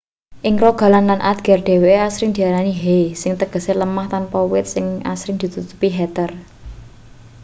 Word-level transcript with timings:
ing 0.47 0.55
rogaland 0.63 1.07
lan 1.11 1.21
agder 1.33 1.59
dheweke 1.67 2.05
asring 2.09 2.31
diarani 2.37 2.73
hei 2.83 3.03
sing 3.21 3.33
tegese 3.39 3.71
lemah 3.81 4.07
tanpa 4.13 4.39
wit 4.51 4.65
sing 4.73 4.85
asring 5.13 5.37
ditutupi 5.41 5.89
heather 5.97 6.31